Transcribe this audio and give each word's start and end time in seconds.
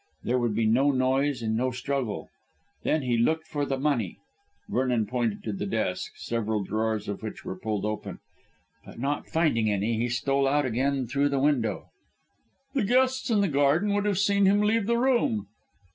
There 0.23 0.39
would 0.39 0.55
be 0.55 0.65
no 0.65 0.89
noise 0.89 1.43
and 1.43 1.55
no 1.55 1.69
struggle. 1.69 2.27
Then 2.81 3.03
he 3.03 3.19
looked 3.19 3.45
for 3.45 3.67
the 3.67 3.77
money" 3.77 4.17
Vernon 4.67 5.05
pointed 5.05 5.43
to 5.43 5.53
the 5.53 5.67
desk, 5.67 6.13
several 6.15 6.63
drawers 6.63 7.07
of 7.07 7.21
which 7.21 7.45
were 7.45 7.55
pulled 7.59 7.85
open 7.85 8.17
"but 8.83 8.97
not 8.97 9.29
finding 9.29 9.69
any 9.71 9.99
he 9.99 10.09
stole 10.09 10.47
out 10.47 10.65
again 10.65 11.05
through 11.05 11.29
the 11.29 11.37
window." 11.39 11.91
"The 12.73 12.83
guests 12.83 13.29
in 13.29 13.41
the 13.41 13.47
garden 13.47 13.93
would 13.93 14.05
have 14.05 14.17
seen 14.17 14.47
him 14.47 14.61
leave 14.63 14.87
the 14.87 14.97
room." 14.97 15.45